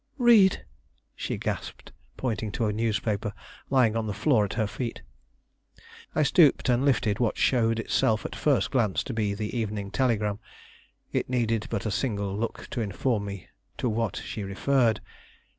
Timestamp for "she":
1.15-1.37, 14.25-14.41